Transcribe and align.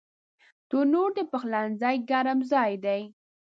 تنور 0.69 1.09
د 1.17 1.19
پخلنځي 1.31 1.95
ګرم 2.09 2.39
ځای 2.51 2.73
دی 2.83 3.01